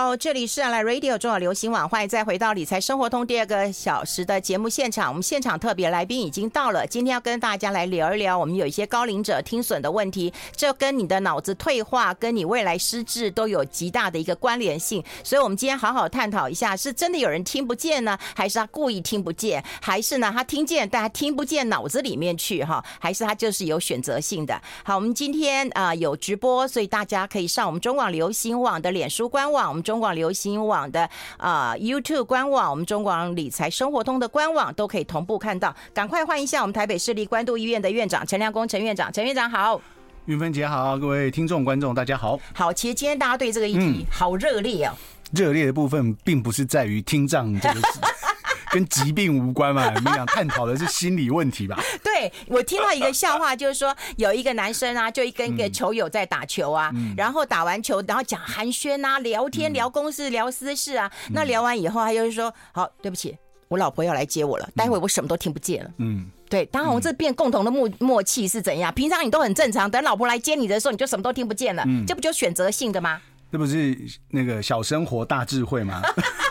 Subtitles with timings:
[0.00, 5.08] 好，这里是来 Radio 中的流行网，欢迎再回到理财生活通第二个小时的节目现场。
[5.08, 15.02] 我们现场特别来宾已经到了，今天要跟大家来聊一聊，我们有一些高龄者听损的问题，这跟你的脑子退化，跟你未来失智都有极大的一个关联性。
[15.24, 24.62] 所以，我们今天好好探讨一下，是真的有人听不见呢，还是他故意听不见，还是呢他听见但他听不见脑子里面去哈，还是他就是有选择性的。
[24.84, 29.68] 好，我们今天啊、有直播，所以大家可以上我们中网流行网的脸书官网。
[29.68, 31.08] 我们中广流行网的
[31.38, 35.74] 啊、呃、YouTube 官网，我们中广理财生活通的官网都可以同步看到。
[35.94, 39.80] 赶快换一下我们台北市立关渡医院的院长陈良公陈院长，陈院长好，
[40.26, 42.38] 云芬姐好，各位听众观众大家好。
[42.52, 44.92] 好，其实今天大家对这个议题好热烈哦。
[45.32, 47.98] 热烈的部分并不是在于听障这个事。
[48.70, 49.86] 跟疾病无关嘛？
[49.94, 51.78] 我们讲探讨的是心理问题吧？
[52.02, 61.10] 对，我听到一个笑话，就是说有一个男生啊，就跟一个球友在打球啊，然后打完球，然后讲寒暄啊，聊天聊公事聊私事啊。
[61.30, 63.36] 那聊完以后，他就是说：“好，对不起，
[63.68, 66.64] 我老婆要来接我了，待会我什么都听不见了。”嗯，对。
[66.66, 68.92] 当然，我们这变共同的默默契是怎样？
[68.94, 71.82] 平常你都很正常，等老婆来接你的时候，你就什么都听不见了。
[71.86, 73.20] 嗯，这不就选择性的吗？
[73.50, 73.96] 这不是
[74.28, 76.02] 那个小生活大智慧吗？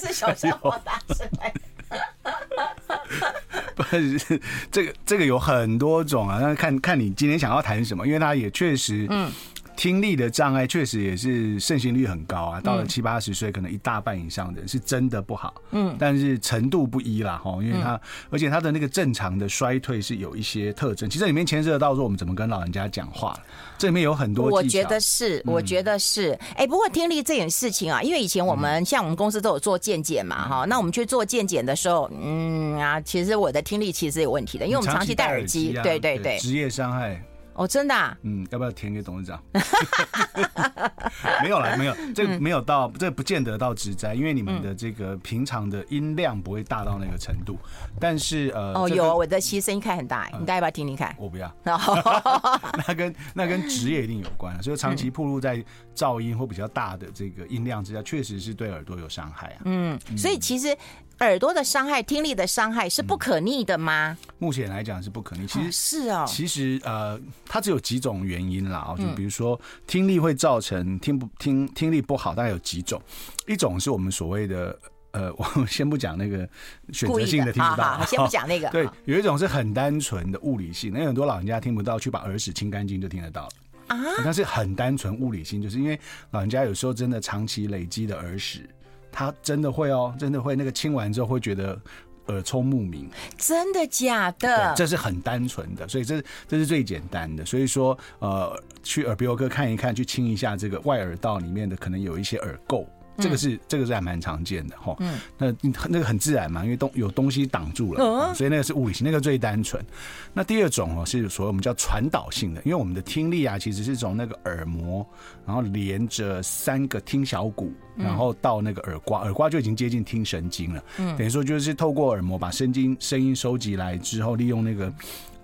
[0.00, 1.52] 这是小生活大智慧，
[3.74, 9.30] 不是这个这个有很多种啊，那看看你今天想要谈什么，因为它也确实，嗯。
[9.78, 15.54] 听力的障碍确实也是盛行率很高啊，到了七八十岁，可能一大半以上的人是真的不好。
[15.70, 21.08] 嗯，但是程度不一啦，哈，因为他而且他的那个正常的衰退是有一些特征。
[21.08, 23.38] 其实里面牵涉到说我们怎么跟老人家讲话，
[23.78, 24.50] 这里面有很多。
[24.50, 26.36] 我觉得是，我觉得是。
[26.56, 37.22] 哎，不过听力这件事情啊，因为以前我们像我们公司都有做健检嘛，哈，那我们去做健检的时候，嗯啊，其实我的听力其实有问题的，因为我们长期戴耳机，对对对，职业伤害。
[37.58, 37.94] 哦，真的？
[37.94, 38.16] 啊？
[38.22, 39.42] 嗯，要不要填给董事长？
[41.42, 47.58] 没有了，没有，这个没有到，这不见得到职灾，因为你们的这个平常的音量不会大到那个程度。
[47.98, 51.12] 但是呃，哦，有我的其实声音开很大，你大家要不要听听看？
[51.18, 51.52] 我不要。
[52.86, 55.60] 那跟那跟职业一定有关，所以长期暴露在
[55.96, 59.62] 噪音或比较大的这个音量之下，确实是对耳朵有伤害啊。
[59.64, 60.76] 嗯，所以其实。
[61.20, 64.16] 耳朵的伤害，听力的伤害是不可逆的吗？
[64.20, 65.46] 嗯、目前来讲是不可逆。
[65.46, 68.94] 其实、哦、是哦，其实呃，它只有几种原因啦。
[68.96, 73.00] 就比如说听力会造成听不听听力不好，大概有几种。
[73.46, 74.78] 一种是我们所谓的
[75.10, 76.48] 呃，我们先不讲那个
[76.92, 78.68] 选择性的 听不到，好好先不讲那个。
[78.68, 83.50] 对，有一种是很单纯的物理性，那很多老人家听不到，去把耳屎清干净就听得到了
[83.88, 83.98] 啊。
[84.22, 85.98] 但是很单纯物理性，就是因为
[86.30, 88.68] 老人家有时候真的长期累积的耳屎。
[89.10, 91.80] 他真的会哦，真的会那个清完之后会觉得
[92.26, 94.74] 耳聪目明，真的假的？
[94.76, 97.44] 这是很单纯的，所以这这是最简单的。
[97.44, 102.86] 所以说，呃，去耳鼻喉科看一看，去清一下这个外耳道里面的可能有一些耳垢。
[103.18, 105.52] 这个是这个是还蛮常见的哈，嗯，那
[105.88, 109.84] 那个很自然嘛，因为东有东西挡住了，所以那个是物理性，那个最单纯。
[110.32, 115.06] 那第二种哦是所谓我们叫传导性的，因为我们的听力啊其实是从那个耳膜，
[115.44, 124.92] 然后连着三个听小骨，然后到那个耳瓜，耳瓜就已经接近听神经了，嗯，等于说就是透过耳膜把神经声音收集来之后，利用那个。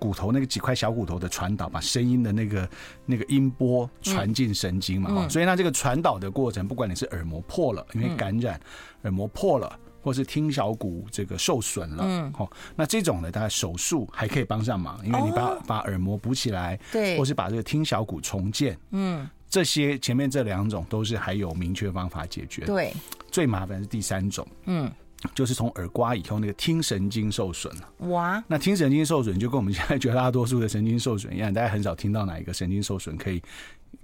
[0.05, 2.69] 骨头那个几块小骨头的传导，把声音的那个
[3.07, 8.61] 那个音波传进神经嘛，所以它，这个传导的过程，不管你是耳膜破了，因为感染，
[9.05, 22.93] 耳膜破了，或是听小骨这个受损了，嗯，好，那这种呢，大概手术还可以帮上忙，因为你把、哦、把耳膜补起来，对，或是把这个听小骨重建，嗯，这些前面这两种都是还有明确方法解决，对，
[23.31, 24.93] 最麻烦是第三种，嗯。
[25.33, 28.09] 就是从耳刮以后，那个听神经受损了。
[28.09, 28.43] 哇！
[28.47, 33.43] 那听神经受损，就跟我们现在绝大多数的神经受损一样，大家很少听到哪一个神经受损可以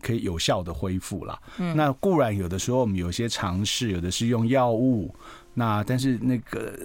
[0.01, 1.39] 可以有效的恢复了。
[1.59, 1.77] 嗯。
[1.77, 5.15] 那固然有的时候我们有些尝试，有的是用药物，
[5.53, 6.79] 那但是那个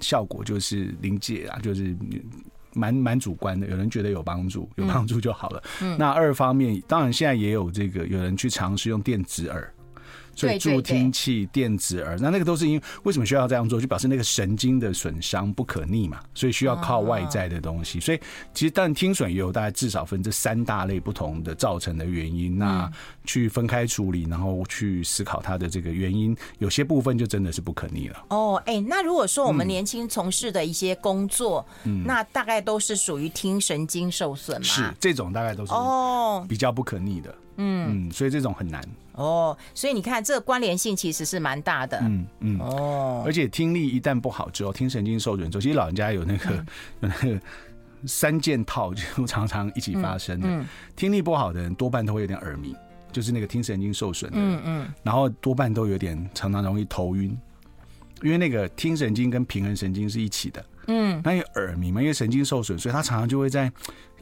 [0.00, 1.96] 效果就是临界啊，就是
[2.72, 3.68] 蛮蛮主观的。
[3.68, 5.62] 有人觉得有帮助，有帮助就好了。
[5.80, 5.96] 嗯。
[5.96, 9.72] 那二方面，当然现在也有这个有人去尝试用电子耳。
[10.40, 13.80] 所以助听器、电子耳，那那个都是因为为什么需要这样做？
[13.80, 18.00] 就表示那个神经的损伤不可逆嘛，所以需要靠外在的东西。
[18.00, 18.20] 所以
[18.54, 22.90] 其实但听损也有大概至少分这三大类不同的造成的原因，那
[23.24, 28.24] 去分开处理，然后去思考它的这个原因，有些部分就真的是不可逆了。
[28.28, 34.66] 哦，哎，那如果说我们年轻从事的一些工作，嗯，那大概都是属于听神经受损嘛？
[34.66, 37.34] 是这种大概都是哦比较不可逆的。
[37.60, 39.56] 嗯嗯，所以这种很难哦。
[39.74, 41.98] 所以你看，这个关联性其实是蛮大的。
[42.02, 46.64] 嗯嗯哦，而且听力一旦不好之后，听神经受损之后，其实老人家有那个有
[47.08, 47.40] 那个
[48.06, 50.64] 三件套，就常常一起发生的。
[50.96, 52.74] 听力不好的人多半都会有点耳鸣。
[53.12, 57.36] 就是那个听神经受损的人，嗯嗯，然后多半都有点常常容易头晕，
[58.22, 60.64] 因为那个听神经跟平衡神经是一起的。
[60.92, 63.70] 嗯，那因为耳鸣嘛，因为神经受损，所以他常常就会在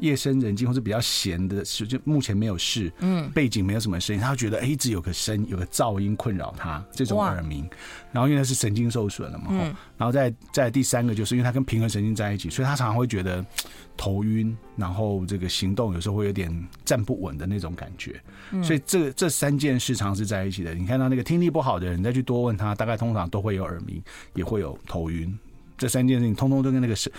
[0.01, 7.69] 夜深人静或者比较闲的时，就目前没有事，嗯，背景没有什么声音，他会觉得哎，一直有个声，有个噪音困扰他，这种耳鸣。
[8.13, 13.45] 然后因为他是神经受损了嘛，嗯，然后再再第三个就是因为他跟平衡神经在一起，所以他常常会觉得
[13.97, 16.53] 头晕，然后这个行动有时候会有点
[16.85, 18.21] 站不稳的那种感觉。
[18.63, 20.75] 所以这这三件事常常是在一起的。
[20.75, 24.03] 你看到那个听力不好的人，你再去多问他，大概通常都会有耳鸣，
[24.35, 25.39] 也会有头晕。
[25.79, 27.11] 这三件事情通通都跟那个是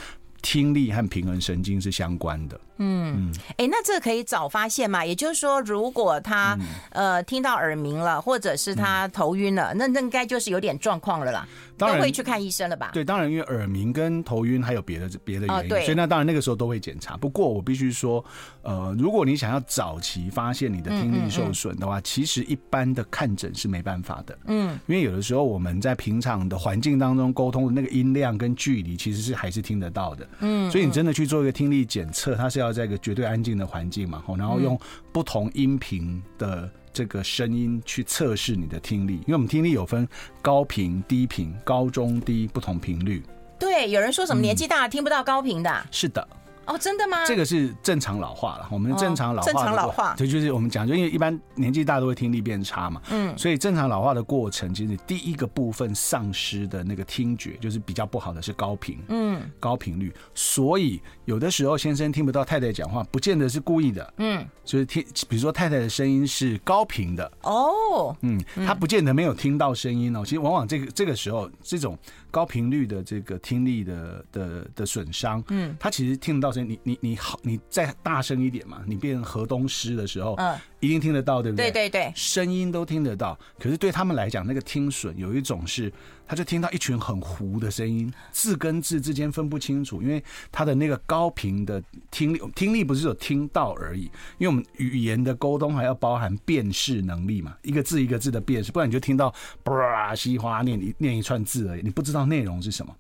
[0.41, 2.59] 听力和平衡神经是相关的。
[2.79, 5.05] 嗯，哎、欸，那这个可以早发现嘛？
[5.05, 11.47] 也就是说，如果他、嗯、呃听到耳鸣了，或者是他头晕了，嗯、那那应该就是有点状况了啦。
[11.77, 12.89] 当然会去看医生了吧？
[12.91, 17.15] 对，当然，因为耳鸣跟头晕还有别的别的原因，哦、所以那当然那个时候都会检查。
[17.15, 18.23] 不过我必须说，
[18.63, 24.37] 呃，如果你想要早期发现你的听力受损的话，其实一般的看诊是没办法的。
[24.47, 30.27] 嗯，因为有的时候我们在平常的环境当中沟通的那个音量跟距离，其实是还是听得到的。
[30.39, 34.79] 嗯，所以你真的去做一个听力检测，它是要在一个绝对安静的环境嘛，然后用
[35.11, 36.69] 不同音频的。
[36.91, 40.05] 这个声音去测试你的听力，因为我们听力有分
[40.41, 43.23] 高频、低频、高中低不同频率。
[43.59, 45.69] 对，有人说什么年纪大了听不到高频的？
[45.69, 46.27] 嗯，是的。
[46.69, 47.25] 哦，真的吗？
[47.25, 48.67] 这个是正常老化了。
[48.71, 53.01] 我们正常老化，正常老化，就就是我们讲，就因为一般年纪大都会听力变差嘛。
[53.09, 60.13] 嗯，所以正常老化的过程，其实第一个部分丧失的那个听觉，就是比较不好的是高频，嗯，高频率。
[60.35, 64.13] 所以有的时候先生听不到太太讲话，不见得是故意的。
[64.17, 67.31] 嗯，就是听，比如说太太的声音是高频的。
[67.41, 70.21] 哦，嗯，他不见得没有听到声音哦。
[70.23, 71.97] 其实往往这个这个时候，这种
[72.31, 76.79] 高频率的这个听力的的的损伤，嗯，他其实听得到声音。
[76.83, 81.71] 你你你好，你再大声一点嘛，你变河东狮的时候，嗯，一定听得到，对不对？
[81.71, 83.37] 对对对，声音都听得到。
[83.57, 85.91] 可是对他们来讲，那个听损有一种是，
[86.27, 94.03] 他就听到一群很糊的声音，字跟字之间分不清楚，因为他的那个高频的听力，听力不是有听到而已，
[94.37, 99.33] 因为我们语言的沟通还要包含辨识能力嘛，一个字一个字的辨识，不然你就听到
[99.63, 102.95] 叭稀哗念一念一串字而已，你不知道内容是什么。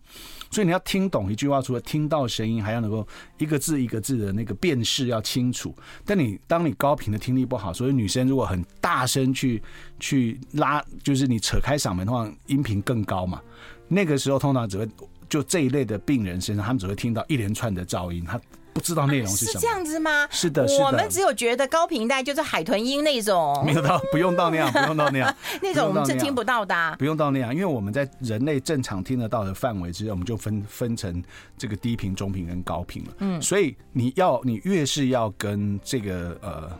[0.51, 3.07] 所以你要听懂一句话，除了听到声音，还要能够
[3.37, 5.75] 一个字一个字的那个辨识要清楚。
[6.05, 9.61] 但你当你高频的听力不好，所以女生如果很大声去
[9.99, 13.41] 去拉，就是你扯开嗓门的话，音频更高嘛。
[13.87, 14.87] 那个时候通常只会
[15.27, 18.39] 就这一类的病人身上，他们只会听到一连串的噪音，他。
[18.79, 19.59] 不知道内容是什么？
[19.59, 20.27] 是这样子吗？
[20.31, 20.85] 是的，是的。
[20.85, 26.95] 我们只有觉得高频带就是海豚音 那种，没有到，不用到那样， 不用到那样，那种我们是听不到的啊。
[26.97, 31.21] 不用到那样，因为我们在人类正常听得到的范围之内，我们就分分成
[31.57, 33.13] 这个低频、中频跟高频了。
[33.19, 36.71] 嗯，所以你要你越是要跟这个呃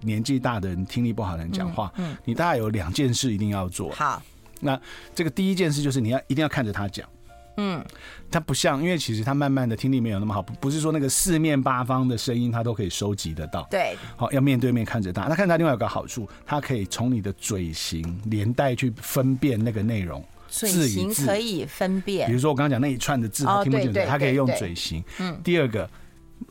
[0.00, 3.90] 年纪大的人、听力不好的人讲话，嗯，你大概有两件事一定要做。
[3.92, 4.20] 好，
[4.60, 4.78] 那
[5.14, 7.08] 这个第一件事就是你要一定要看着他讲。
[7.58, 7.84] 嗯，
[8.30, 13.66] 他不像，因为其实他慢慢的听力没有那么好，不不是说那个四面八方的声音他都可以收集得到。
[13.70, 15.22] 对，好，要面对面看着他。
[15.24, 20.22] 那看他另外有个好处，他可以从你的嘴型连带去分辨那个内容。
[20.48, 25.02] 嘴型可以分辨，比如说我刚刚讲那一串的字他听不清楚，他可以用嘴型。
[25.18, 25.40] 嗯。
[25.42, 25.88] 第二个，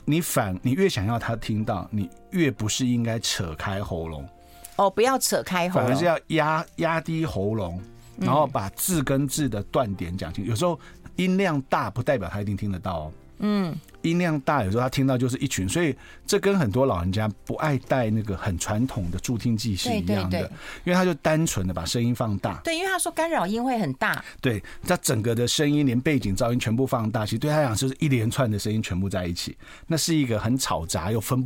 [0.06, 4.28] 你反你越想要他听到，你越不是应该扯开喉咙。
[4.76, 7.80] 哦，不要扯开喉咙，反而是要压压低喉咙。
[8.18, 10.50] 然后把字跟字的断点讲清楚。
[10.50, 10.80] 有时候
[11.16, 13.12] 音量大不代表他一定听得到哦。
[13.40, 15.94] 嗯，音量大有时候他听到就是一群，所以
[16.26, 20.50] 这跟很多老人家不爱戴那个很传统的助听器是一样的，
[20.86, 22.62] 因为他就单纯的把声音放大。
[22.64, 24.24] 对，因为他说干扰音会很大。
[24.40, 31.46] 对，他整个的声音连背景噪音全部放大，其实对他来讲就是一连串的声音全部在一起，那是一个很吵杂又分，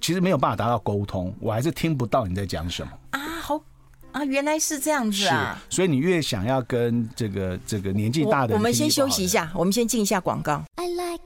[0.00, 3.62] 其实没有办法达到沟通，我还是听不到你在讲什么啊，好。
[4.12, 5.62] 啊，原来是这样子啊！
[5.68, 10.64] 所以你越想要跟这个这个年纪大的，我们先休息一下，我们先进一下广告。
[10.76, 11.22] I like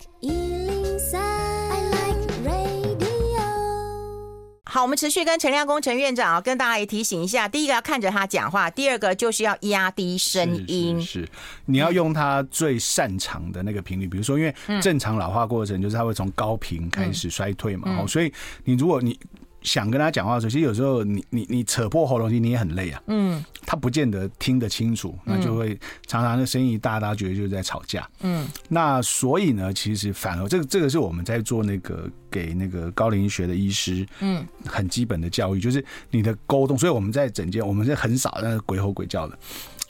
[4.64, 10.98] 好，我们持续跟陈亮工陈院长跟大家也提醒一下：第一个要看着他讲话，第二个就是要压低声音。
[10.98, 11.28] 是，是，是，
[11.66, 14.08] 你要用他最擅长的那个频率。
[14.08, 18.32] 比如说，因为正常老化过程就是他会从高频开始衰退嘛，哦，所以
[18.64, 19.18] 你如果你。
[19.62, 23.02] 想跟他讲话的时候，其实有时候你你你扯破喉咙，其实你也很累啊。
[23.06, 28.08] 嗯，他不见得听得清楚，那就会常常的声音一大，大家觉得就是在吵架。
[28.20, 36.76] 嗯，那所以呢，其实反而这个这个是我们在做那个给那个高龄学的医师，嗯，很基本的教育，就是你的沟通。
[36.76, 39.38] 所以我们在整间，我们是很少那个鬼吼鬼叫的。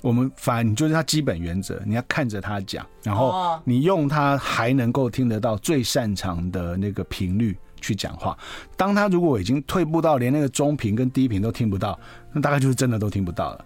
[0.03, 7.57] 我们反就是他基本原则，你要看着他讲，然后你用他还能够听得到最擅长的那个频率。
[7.83, 8.35] 去讲话。
[8.79, 11.99] 当他如果已经退步到连那个中频跟低频都听不到，
[12.33, 13.65] 那大概就是真的都听不到了。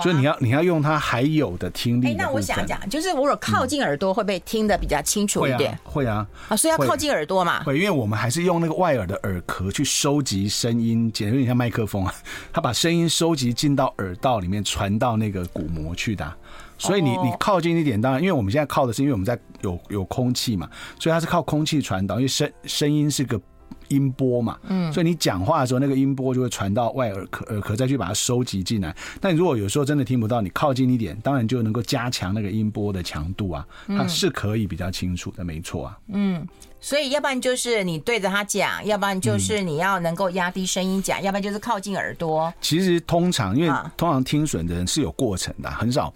[0.00, 2.06] 所以你要你要用他还有的听力。
[2.06, 5.76] 哎，那我想讲，就是我有靠近耳朵会不会听得比较清楚一点？
[5.82, 7.64] 会啊，啊，所以要靠近耳朵嘛。
[7.64, 12.14] 会，因为我们还是用那个外耳的耳壳去收集声音，简直有点像麦克风啊。
[12.52, 16.32] 它把声音收集进到耳道里面，传到那个鼓膜去的。
[16.78, 23.40] 所以你你靠近一点，当然，因为我们现在靠的是因为我们在有有空气嘛，所以它是靠空气传导，因为声声音是个。
[23.88, 28.94] 音波嘛，嗯，所以你讲话的时候，那个音波就会传到外耳壳，耳壳再去把它收集进来。
[29.20, 35.98] 但如果有时候真的听不到，你靠近一点，当然就能够加强那个音波的强度啊，它是可以比较清楚的，没错啊。
[36.08, 36.46] 嗯，
[36.80, 42.52] 所以要不然就是你对着他讲，要不然就是你要能够压低声音讲，要不然就是靠近耳朵。
[42.60, 46.12] 其实通常，因为通常听损的人是有过程的，很少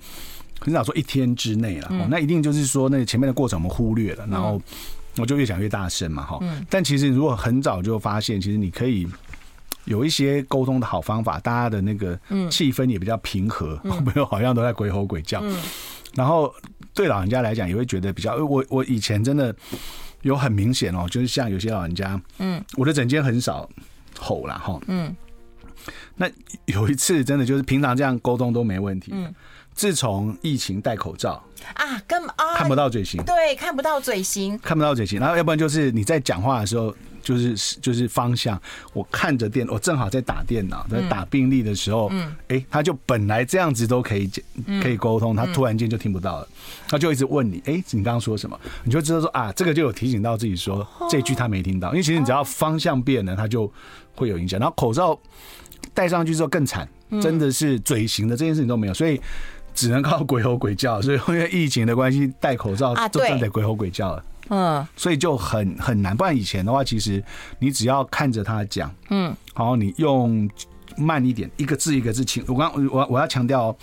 [0.60, 4.60] 很少说一天之内了，那一定就是说那前面的过程我们忽略了，然后。
[5.18, 6.40] 我就越讲越大声嘛，哈。
[6.70, 9.06] 但其实如果很早就发现，其实你可以
[9.84, 12.18] 有一些沟通的好方法，大家的那个
[12.50, 15.42] 气氛也比较平和， 没有好像都在鬼吼鬼叫。
[16.14, 16.52] 然后
[16.94, 18.34] 对老人家来讲，也会觉得比较。
[18.37, 19.54] 我我以前真的
[20.22, 23.68] 有很明显哦，就是像有些老人家，嗯，我的整间很少
[24.18, 25.14] 吼啦，哈，嗯。
[26.16, 26.28] 那
[26.66, 29.32] 有一次真的就是平常这样沟通都没问题，嗯。
[29.78, 31.40] 自从疫情戴口罩
[31.75, 35.20] 啊，根本啊看不到嘴型，对，看不到嘴型，看不到嘴型。
[35.20, 36.92] 然后要不然就是你在讲话的时候，
[37.23, 38.61] 就是就是方向，
[38.92, 44.44] 我看着电，我正好在打电脑，在打病历的时候，嗯，哎，他就本来这样子都可以讲，
[44.82, 46.49] 可以沟通，他突然间就听不到了，
[46.88, 48.58] 他就一直问你，哎，你刚刚说什么？
[48.82, 53.73] 你就知道说啊，这个就有提醒到自己说这句他没听到，因为其实你只要方向变了，他就
[54.16, 54.58] 会有影响。
[54.58, 55.16] 然后口罩
[55.94, 56.88] 戴上去之后更惨，
[57.23, 59.20] 真的是嘴型的这件事情都没有，所以。
[59.78, 64.25] 只能靠鬼吼鬼叫，所以因为疫情的关系，戴口罩就真得鬼吼鬼叫了。
[64.50, 66.16] 嗯，所以就很很难。
[66.16, 67.23] 不然以前的话，其实
[67.61, 70.50] 你只要看着他讲，嗯，然后你用
[70.97, 72.42] 慢一点，一个字一个字清。
[72.49, 73.76] 我刚我我要强调，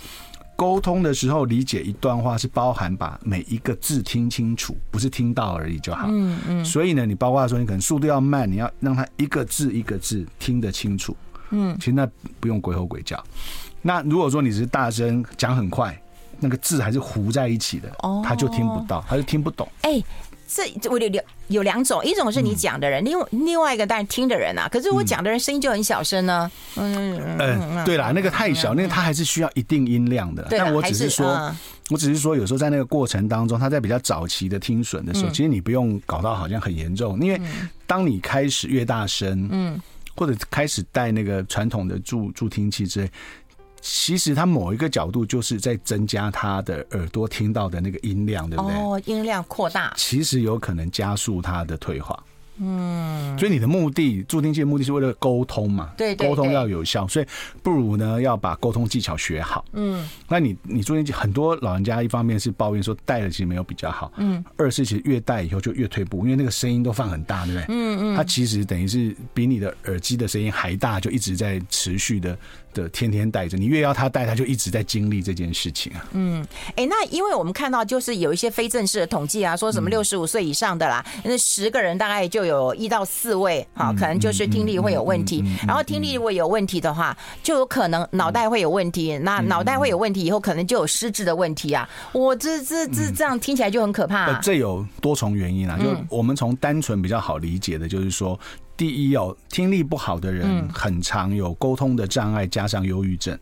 [0.54, 6.08] 沟通的时候理解一段话是包含把每一个字听清楚，不是听到而已就好。
[6.10, 6.64] 嗯嗯。
[6.64, 11.16] 所以呢，你包括说你可能速度要慢，你要让他一个字一个字听得清楚。
[11.52, 12.06] 嗯，其实那
[12.38, 13.22] 不用鬼吼鬼叫。
[13.86, 15.96] 那如果说你是大声讲很快，
[16.40, 17.88] 那个字还是糊在一起的，
[18.24, 19.66] 他就听不到，他就听不懂。
[19.82, 20.02] 哎，
[20.48, 24.68] 这我有两有两种，一种是你讲的人，另另外一个当然听的人啊。
[24.68, 26.50] 可是我讲的人声音就很小声呢。
[26.74, 30.44] 嗯嗯，对啦，那个太小，那个他还是需要一定音量的。
[30.50, 31.54] 但我只是说，
[31.90, 37.40] 我只是说，有时候在那个过程当中，他在比较早期的听损的时候，其实你不用搞到好像很严重，因为
[37.86, 39.80] 当你开始越大声，嗯，
[40.16, 43.10] 或者开始戴那个传统的助助听器之类。
[43.88, 48.74] 其实它某一个角度就是在增加他的耳朵听到的那个音量，对不对？
[48.74, 52.20] 哦，音量扩大，其实有可能加速它的退化。
[52.58, 55.92] 嗯，所以你的目的，助听器的目的是为了沟通嘛？
[55.96, 57.26] 对，沟通要有效，所以
[57.62, 59.64] 不如呢要把沟通技巧学好。
[59.74, 67.66] 嗯，那你你助听器很多老人家一方面是抱怨说戴了其实没有比较好，嗯，二是其实越戴以后就越退步，因为那个声音都放很大，对不对？
[67.68, 72.36] 嗯嗯，它其实等于是比你的耳机的声音还大，就一直在持续的。
[72.82, 76.04] 的天天带着你，越要他带，他就一直在经历这件事情啊。
[76.12, 85.42] 嗯，哎、欸，那因为我们看到就是有一些非正式的统计啊，说什么六十五岁以上的啦，那十个人大概就有一到四位，好，可能就是听力会有问题。
[85.66, 89.16] 然后听力如果有问题的话，就有可能脑袋会有问题。
[89.18, 91.88] 那脑袋会有问题以后，可能就有失智的问题啊。
[92.12, 94.40] 我这这这这样听起来就很可怕、啊。
[94.42, 98.38] 这有多重原因啊，就我们从单纯比较好理解的，就是说。
[98.76, 103.38] 第一哦，听力不好的人很常有沟通的障碍，加上忧郁症，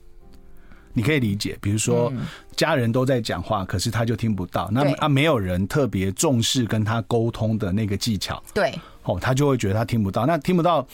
[0.92, 1.58] 你可以理解。
[1.60, 2.12] 比如说，
[2.54, 10.86] 家人都在讲话，可是他就听不到，那啊，没有人特别重视跟他沟通的那个技巧，对，哦，他就会觉得他听不到，那听不到。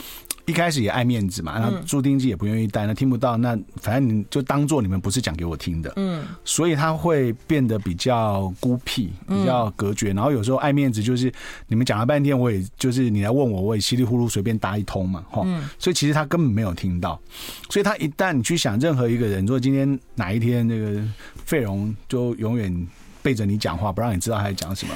[0.51, 11.33] 一开始也爱面子嘛，那助听器也不愿意带，那听不到，那反正你就当做你们不是讲给我听的，嗯，所以他会变得比较孤僻，比较隔绝，然后有时候爱面子，就是
[11.69, 15.47] 你们讲了半天，我也就是你来问我，我也稀里糊涂随便答一通嘛，哈，
[15.79, 17.21] 所以其实他根本没有听到，
[17.69, 21.01] 所以他一旦你去想任何一个人，如果今天哪一天那个
[21.45, 22.87] 费荣就永远
[23.23, 24.95] 背着你讲话，不让你知道他在讲什么。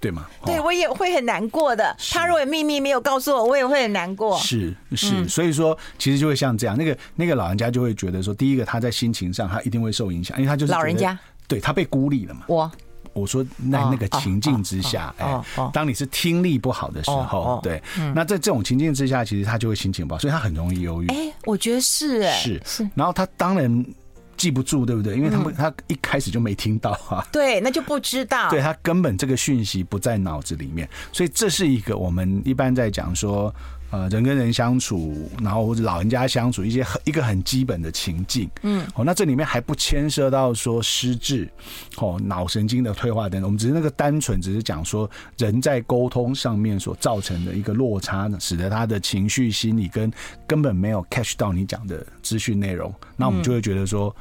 [0.00, 0.26] 对吗？
[0.46, 1.94] 对，我也会很难过的。
[2.10, 4.38] 他如果秘密没有告诉我，我也会很难过。
[4.38, 12.44] 是是，所以说其实就会像这样，那个那个老人家就会觉得说，第一个他在心情上他一定会受影响，因为他就是老人家，对他被孤立了嘛。
[12.48, 12.70] 我
[13.12, 15.42] 我说在那个情境之下，哎，
[15.72, 17.82] 当你是听力不好的时候，对，
[18.14, 21.08] 那在这种情境之下，其实他就会心情不好，所以他很容易忧郁。
[21.08, 22.88] 哎，我觉得是，哎，是是。
[22.94, 23.84] 然后他当然。
[24.40, 25.14] 记不住，对不对？
[25.16, 33.54] 因为他们他一开始就没听到啊，对，那就不知道，对他根本这个讯息不在脑子里面，所以这是一个我们一般在讲说。
[33.90, 41.48] 呃，人跟人相处，然后或者老人家相处，一些很一个很基本的情境，嗯，哦，那这里面还不牵涉到说失智，
[41.96, 50.12] 哦，脑神经的退化等等，我们只是那个单纯只是讲说人在沟通上面所造成的一个落差呢，使得他的情绪心理跟
[50.46, 54.14] 根本没有 catch 到你讲的资讯内容，那我们就会觉得说。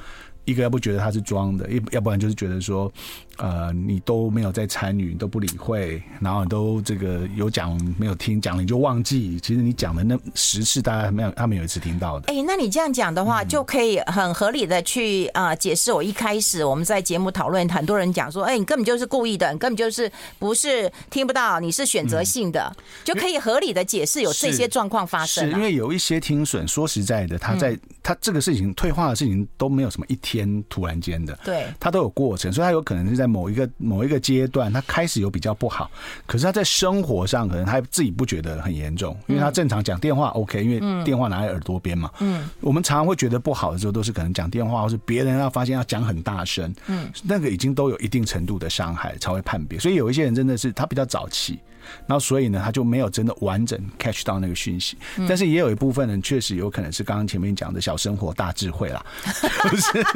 [0.45, 2.91] 一个要不觉得他是装的，一要不然就是觉得说，
[3.39, 9.39] 呃，你都没有在参与，你都不理会，然后你都这个有讲没有听，讲了你就忘记。
[9.41, 12.31] 其实你讲的那十次，大家没有他们有一次听到的。
[12.31, 15.91] 哎、欸，那你这样讲的话，就可以很合理的去啊、呃、解释。
[15.91, 25.49] 我一开始我们在节目讨论，很多人讲说，哎、欸，你根本就是故意的，你根本就是不是听不到，你是选择性的，嗯、就可以合理的解释有这些状况发生、啊。
[25.49, 30.19] 是因为有一些听损，说实在的，他在、嗯、他这个事情退化的事情都没有什么一。
[30.21, 35.89] 天突然间的，对，他都有过程，所以他有可能是在某一个某一个阶段，他开始有比较不好，
[36.25, 51.59] 可是他在生活上可能他自己不觉得很严重，因为他正常讲电话 OK，因为电话拿在耳朵边嘛，嗯，我们常常会觉得不好的时候，都是可能讲电话，或是别人要发现要讲很大声，嗯，那个已经都有一定程度的伤害才会判别，所以有一些人真的是他比较早期。
[52.07, 54.97] 然后，所以呢，他就没有真的完整 catch 到那个讯息。
[55.27, 59.05] 但是也有一部分人确实有可能是刚刚前面讲的小生活大智慧啦。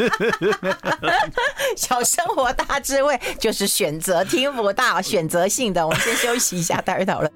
[1.77, 5.85] 小生活大智慧就是选择听不到，选择性的。
[5.85, 7.31] 我们先休息一下，待会讨论。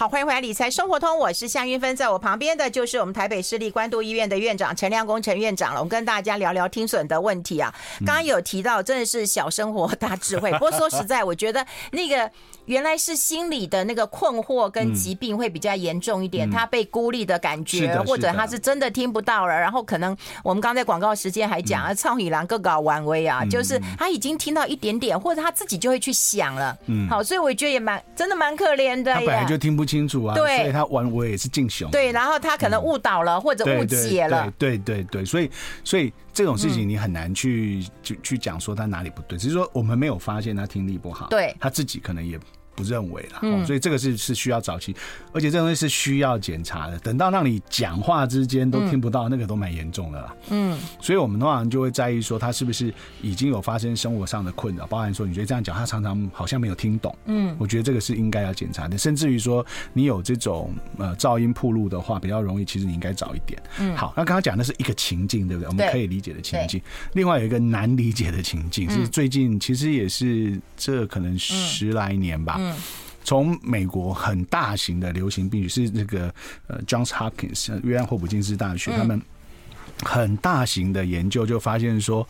[0.00, 5.78] 好，欢迎回来，理财生活通，我是夏云芬，在我旁边的就是我们台北市立关渡医院的院长陈亮功陈院长了。
[5.78, 10.50] 我们跟大家聊聊听损的问题啊，刚刚有提到，真的是小生活大智慧。
[10.52, 12.30] 不过说实在，我觉得那个。
[12.70, 26.78] 原来是心理的那个困惑跟疾病会比较严重一点，嗯、他被孤立的感觉，或者他是真的听不到了，然后可能我们刚在广告时间还讲啊，创意郎各搞玩威啊，就是他已经听到一点点，或者他自己就会去想了。
[26.86, 29.12] 嗯，好，所以我觉得也蛮真的蛮可怜的。
[29.12, 31.90] 他本来就听不清楚啊，对，所以他玩威也是进雄。
[31.90, 34.48] 对，然后他可能误导了或者误解了。
[34.56, 35.50] 对对对，所以
[35.82, 42.38] 所以这种事情你很难去去去讲说他哪里不对，只是说我们没有发现他听力不好，对，他自己可能也。
[42.74, 44.94] 不认为了，所以这个是是需要早期，
[45.32, 46.98] 而且这东西是需要检查的。
[47.00, 50.36] 等到让你讲话之间都听不到，那个都蛮严重的了。
[50.50, 57.14] 嗯，所以我们通常就会在意说他是不是已经有发生生活上的困扰，包含说你觉得这样讲他常常好像没有听懂。
[57.26, 58.96] 嗯，我觉得这个是应该要检查的。
[58.96, 63.60] 甚至于说你有这种呃噪音铺路的话，比较容易，其实你应该早一点。
[63.78, 65.68] 嗯，好，那刚刚讲的是一个情境，对不对？
[65.68, 66.80] 我们可以理解的情境。
[67.14, 72.59] 另外有一个难理解的情境是最近其实也是这可能十来年吧。
[73.22, 76.32] 从美国很大型的流行病学是那个
[76.66, 79.20] 呃 Johns Hopkins 约翰霍普金斯大学，他们
[80.02, 82.26] 很大型的研究就发现说，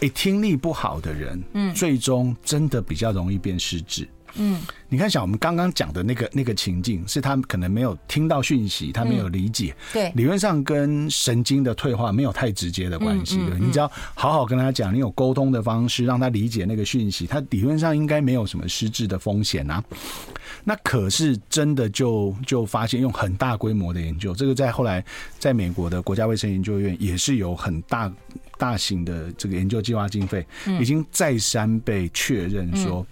[0.00, 4.08] 哎，听力不好的人，嗯，最终真的比较容易变失智。
[4.36, 9.74] 嗯，你看，像我们刚刚讲的那个那个情境，是他可能没有听到讯息，他没有理解。
[9.92, 13.58] 对，理论上跟神经的退化没有太直接的关系的。
[13.58, 19.82] 你只要好好跟他讲，你有沟通的方式，让他理解那个讯息，他理论上应该没有什么失智的风险啊。
[20.64, 25.04] 那可是真的就就发现用很大规模的研究，这个在后来
[25.38, 28.12] 在美国的国家卫生研究院也是有很大
[28.58, 30.46] 大型的这个研究计划经费，
[30.80, 33.06] 已经再三被确认说。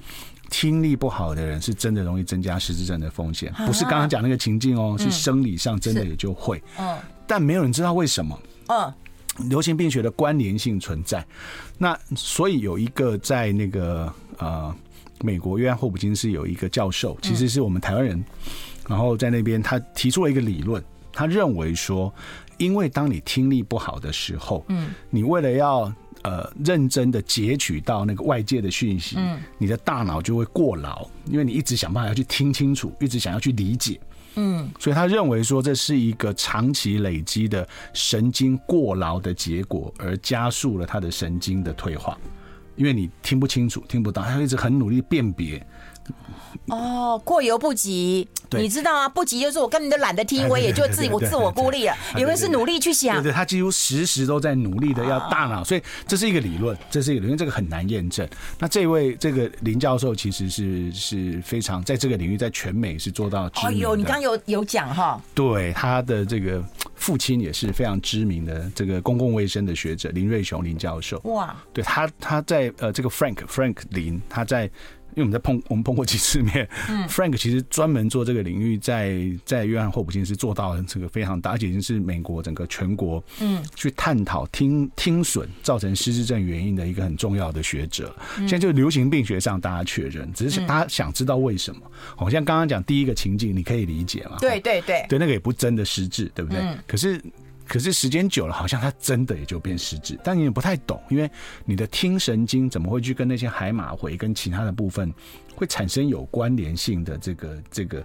[0.50, 6.62] 听力不好的人是真的容易增加失智症的风险，不是刚刚讲那个情境哦，是生理上真的也就会。
[6.78, 8.38] 嗯，但没有人知道为什么。
[8.68, 8.92] 嗯，
[9.48, 11.24] 流行病学的关联性存在。
[11.76, 14.74] 那所以有一个在那个呃
[15.20, 18.24] 美国约翰霍普金斯有一个教授，其实是我们台湾人，
[18.88, 20.82] 然后在那边他提出了一个理论，
[21.12, 22.12] 他认为说，
[22.56, 34.00] 因为当你听力不好的时候，嗯，你为了要呃，认真的截取到那个外界的讯息，嗯，你的大脑就会过劳，因为你一直想办法要去听清楚，一直想要去理解，
[34.34, 42.18] 嗯，所以他认为说这是一个长期累积的神经过劳的结果，而加速了他的神经的退化，
[42.76, 45.64] 因为你听不清楚、听不到，他一直很努力辨别。
[46.66, 48.28] 哦，过犹不及。
[48.50, 51.94] 对你知道啊，不急就是我根本就懒得听，我也就自我自我孤立了。
[52.16, 58.26] 也会是努力去想，对对，他几乎时时都在努力的要大脑，所以这是一个理论，这是一个理论，这个很难验证。
[58.58, 63.76] 那这位这个林教授其实是是非常在这个领域，在全美是做到知名。
[63.76, 71.20] 哦，有你刚刚有有讲哈，对他的这个父亲也是非常知名的这个公共卫生的学者林瑞雄林教授。
[71.24, 74.70] 哇，对他他在呃这个 Frank Frank 林他在。
[75.18, 88.14] 为我们在碰我们碰过几次面，嗯， Frank 其实专门做这个领域在，在在约翰霍普金斯做到了这个非常大，而且已经是美国整个全国嗯去探讨听听损造成失智症原因的一个很重要的学者。
[88.38, 91.80] 现在就流行病学上大家确认，只是大家想知道为什么。
[92.16, 94.36] 好像刚刚讲第一个情境，你可以理解嘛？
[94.40, 96.62] 对对对，对那个也不真的失智，对不对？
[96.86, 97.20] 可是。
[97.68, 101.30] 可是时间久了，好像他真的也就变失智，但你也不太懂，因为
[101.64, 105.12] 你的听神经怎么会去跟那些海马回跟其他的部分
[105.54, 108.02] 会产生有关联性的这个这个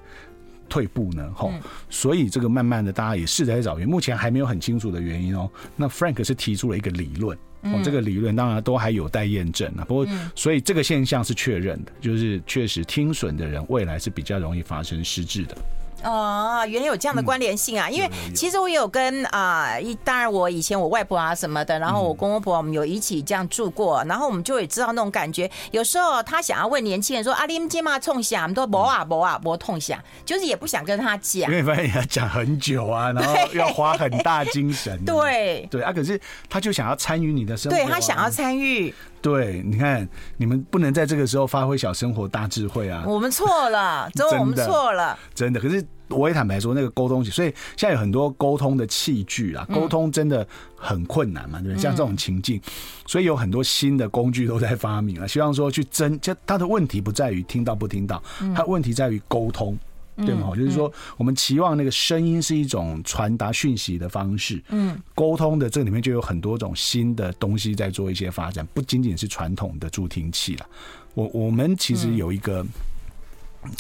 [0.67, 1.31] 退步呢？
[1.35, 5.49] 吼、嗯，所以这个慢慢的大家也试着在找原因，目前还没有很清楚的原因哦。
[5.75, 9.85] 那 Frank 是提出了一个理论，哦，这个理论当然都还有待验证啊。
[9.85, 15.55] 不过，所以这个现象是确认的，就是确实听损的人未来是比较容易发生失智的。
[16.03, 17.89] 哦，原来有这样的关联性啊！
[17.89, 25.49] 因为其实我有跟啊，一当然我以前我外婆啊什么的，然后我公公婆婆我们有一起这样住过，然后我们就会知道那种感觉。
[25.71, 31.49] 有时候他想要问年轻人说：“啊，你们今嘛冲下？”我们都不啊不啊不痛下，就是也不想跟他讲。
[31.49, 35.03] 因为发现要讲很久啊，然后要花很大精神。
[35.05, 38.93] 对对啊，可是他就想要参与你的生活，对他想要参与。
[39.23, 40.07] 对，你看
[40.37, 43.03] 你们不能在这个时候发挥小生活大智慧啊！
[43.07, 45.59] 我们错了，真的我们错了，真的。
[45.59, 45.83] 可是。
[46.09, 51.81] 我也坦白说，那个沟通，所以现在有很多沟通的器具啊，沟通真的很困难嘛，对不对？
[51.81, 52.61] 像这种情境，
[53.07, 56.19] 所以有很多新的工具都在发明了，希望说去争。
[56.19, 58.21] 就他的问题不在于听到不听到，
[58.53, 59.75] 他问题在于沟通，
[60.17, 60.51] 对吗？
[60.55, 70.65] 就是说，我们期望那个声音是一种传达讯息的方式，嗯，沟通的这里面就有很多种新的东西在做一些发展，不仅仅是传统的助听器了。
[71.13, 72.65] 我我们其实有一个。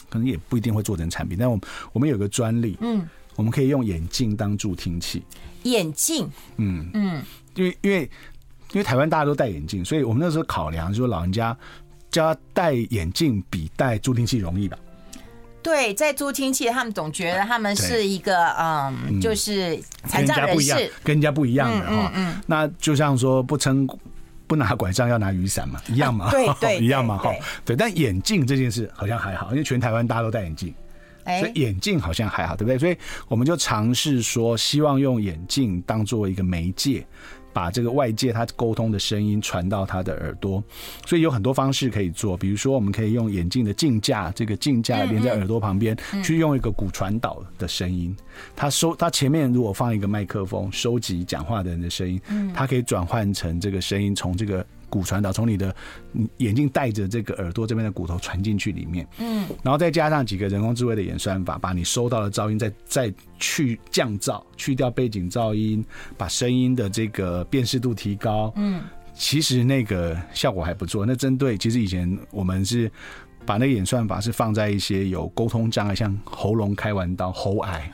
[0.09, 5.21] 可能也不一定会做成产品，但我们我们有个专利，嗯，我们可以用眼镜当助听器。
[5.63, 7.21] 眼镜，嗯嗯，
[7.53, 8.09] 因为因为
[8.71, 11.53] 因为台湾大家都戴眼镜，所以我们那时候考量说，老人家
[12.09, 14.77] 叫他戴眼镜比戴助听器容易吧？
[15.63, 22.11] 对，在助听器，他们总觉得他们是一个嗯，就是残障人士，跟人家不一样的哈。
[22.13, 23.87] 嗯，那就像说不撑。
[24.45, 27.33] 不拿拐杖要拿雨伞嘛，一样嘛，对 对，一样嘛，哈，
[27.65, 27.75] 对。
[27.75, 30.71] 但眼镜这件事好像还好，因为全台湾大家都戴眼镜，
[31.39, 32.77] 所以眼镜好像还好，对不对？
[32.77, 32.95] 所以
[33.29, 37.03] 我们就尝试说，希望用眼镜当做一个媒介。
[37.53, 40.61] 把这个外界他沟通的声音传到他的耳朵，
[41.05, 42.35] 所以有很多方式可以做。
[42.35, 48.15] 比如说，我们可以用眼镜的镜架，这个镜架连在耳朵旁边，去用一个骨传导的声音。
[48.55, 52.19] 它收，它前面如果放一个麦克风，收集讲话的人的声音，
[52.53, 54.65] 它可以转换成这个声音，从这个。
[54.93, 55.75] 骨传导从你的
[56.37, 65.83] 眼镜带着这个耳朵这边的骨头传进去里面，嗯，然后再加上几个人工智慧的演算法，把你收到的噪音再再去降噪，去掉背景噪音，
[66.15, 68.83] 把声音的这个辨识度提高，嗯，
[69.15, 71.07] 其实那个效果还不错。
[71.07, 72.91] 那针对其实以前我们是
[73.47, 77.91] 把那个演算法是放在一些有沟通障碍，像喉咙开完刀、喉癌，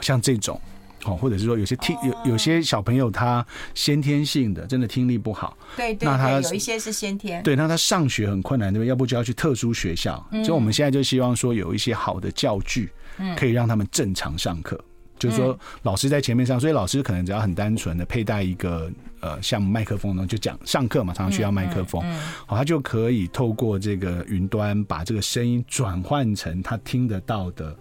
[0.00, 0.60] 像这种。
[1.04, 8.88] 哦，或者是说有些听有有些小朋友他先天性的真的听力不好，对对，那他有一些是先天，对，那他上学很困难，对不对？
[8.88, 10.24] 要不就要去特殊学校。
[10.30, 12.90] 所以我们现在就希望说有一些好的教具，
[13.36, 14.78] 可以让他们正常上课。
[15.18, 22.00] 就是说老师在前面上，所以老师可能只要很单纯的佩戴一个呃像麦克风呢，就讲上课嘛，常常需要麦克风，
[22.46, 27.76] 好，他就可以透过这个云端把这个声音转换成他听得到的。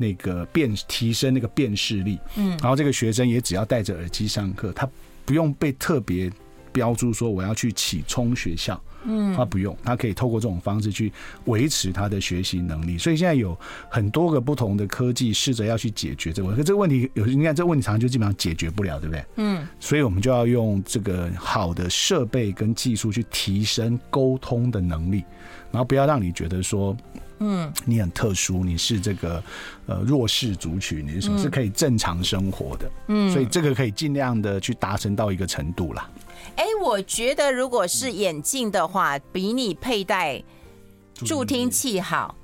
[0.00, 4.88] 那个辨提升那个辨识力，嗯，然后这个学生也只要戴着耳机上课，他
[5.26, 6.32] 不用被特别
[6.72, 11.12] 标注说我要去启聪学校，嗯，他不用，他可以透过这种方式去
[11.44, 12.96] 维持他的学习能力。
[12.96, 13.54] 所以现在有
[13.90, 19.24] 很多个不同的科技试着要去解决这个问题，可这个问题有你看这个问题常常就基本上解决不了，对不对？
[19.36, 25.22] 嗯，所以我们就要用这个好的设备跟技术去提升沟通的能力，
[25.70, 26.96] 然后不要让你觉得说。
[27.40, 29.42] 嗯，你很特殊，你是这个
[29.86, 36.08] 呃弱势族群，你是是可以正常生活的，嗯，所以这个可以尽量的去达成到一个程度啦。
[36.56, 40.42] 哎、欸，我觉得如果是眼镜的话，比你佩戴
[41.14, 42.34] 助听器好，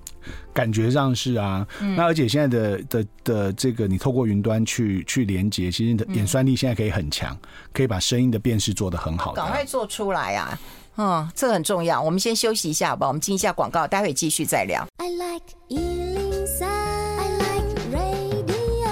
[0.52, 1.66] 感觉上是啊。
[1.80, 7.36] 嗯、那而且现在的的的这个，你透过云端去去连接，其实你的演算力现在可以很强，
[7.72, 10.58] 可以把声音的辨识做得很好的，赶快做出来啊！
[10.96, 12.00] 嗯，这个很重要。
[12.00, 13.06] 我们先休息一下，好吧？
[13.06, 14.86] 我们进一下广告，待会继续再聊。
[14.96, 18.88] I like 103, I like radio。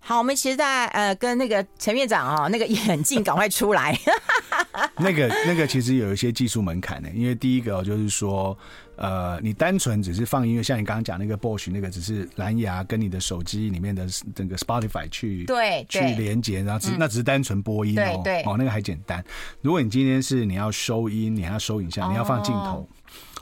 [0.00, 3.98] 好，我们其实在呃跟那个陈院长啊、哦，那个眼镜赶快出来。
[4.98, 8.56] 那个那个其实有一些技术门槛的，因为第一个就是说。
[8.96, 19.22] 呃，你单纯只是放音乐，像你刚刚讲那个 Bosch 那个，只是蓝牙跟你的手机里面的那个 Spotify 去对去连接，然后只那只是单纯播音哦，哦，那个还简单。
[19.60, 22.88] 如果你今天是你要收音，你还要收影像，你要放镜头，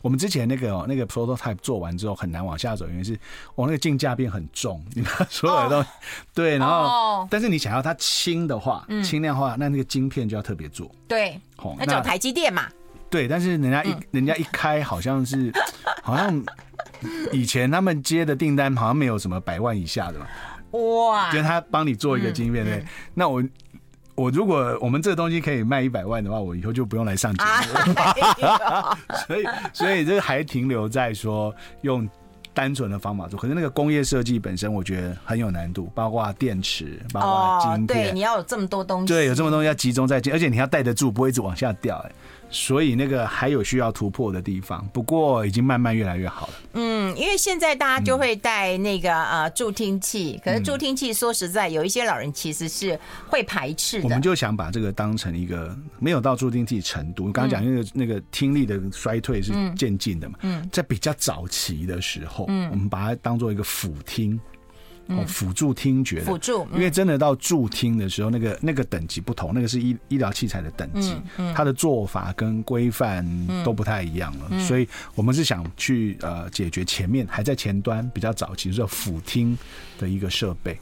[0.03, 3.19] 我们之前那个那个 prototype 做完之后很难往下走，因为是
[3.55, 5.93] 我那个镜架变很重， 你把所有的东西、哦、
[6.35, 10.91] 对，然后、哦、但是你想要它轻的话，轻量化，那那个晶片就要特别做。
[11.07, 12.69] 对，哦那找台积电嘛。
[13.15, 15.53] 对，但是人家一、嗯、人家一开好像是
[16.03, 16.45] 好像
[17.31, 20.27] 以前他们接的订单好像没有什么百万以下的嘛。
[20.73, 21.31] 哇！
[21.31, 23.43] 就是他帮你做一个晶片，对、嗯，那我。
[24.17, 28.97] 我如果我们这个东西可以卖一百万的话，我以后就不用来上节目了。
[29.27, 32.09] 所以，所以这还停留在说用
[32.53, 33.37] 单纯的方法做。
[33.37, 38.05] 可是那个工业设计本身，我觉得很有难度，包括电池，包括晶片。
[38.05, 39.09] 对，你要有这么多东西。
[39.13, 41.97] 对，有这么多东西要集中在，而且你要带得住，不会一直往下掉。
[42.09, 42.13] 哎。
[42.55, 46.55] 所以那个还有需要突破的地方，不过已经慢慢越来越好了。
[46.75, 54.05] 嗯，因为现在大家就会带那个呃助听器，可是助听器说实在，有一些老人其实是会排斥的。
[54.05, 57.25] 我们就想把这个当成一个没有到助听器程度。
[57.33, 60.39] 刚刚讲那个那个听力的衰退是渐进的嘛？
[60.43, 64.41] 嗯，在比较早期的时候，嗯，我们把它当做一个辅听。
[65.09, 71.15] 哦，辅助听觉的，辅助，因为真的到助听的时候，那个那个等级不同，那个是医医疗器材的等级，
[71.55, 73.27] 它的做法跟规范
[73.65, 79.57] 都不太一样了，所以我们是想去呃解决前面还在前端比较早期，就是辅听
[79.99, 80.79] 的一个设备。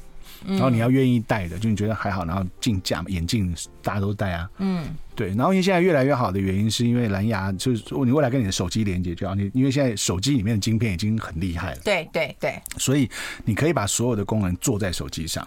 [0.46, 2.24] 然后你要愿意戴的，就你觉得还好。
[2.24, 4.48] 然后镜架、眼镜大家都戴啊。
[4.58, 5.28] 嗯，对。
[5.28, 11.80] 然后因为现在越来越好的原因，是因为蓝牙就是你未来跟你的手机连接就要你，因为现在手机里面的晶片已经很厉害了。
[11.84, 12.60] 对对对。
[12.78, 13.08] 所以
[13.44, 15.46] 你可以把所有的功能做在手机上。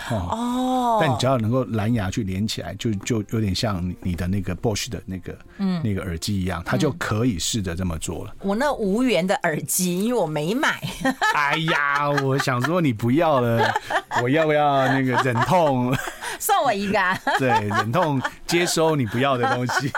[0.10, 8.34] 哦，但你只要能够蓝牙去连起来，就就有点像你的那个 Bosch 的那个嗯那个耳机一样，它就可以试着这么做了。
[8.40, 10.80] 我那无源的耳机，因为我没买。
[11.34, 13.72] 哎呀，我想说你不要了，
[14.22, 15.94] 我要不要那个忍痛
[16.38, 16.98] 送我一个？
[17.38, 19.92] 对，忍痛接收你不要的东西。